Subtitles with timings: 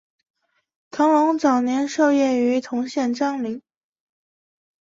[0.89, 3.61] 唐龙早年受业于同县章懋。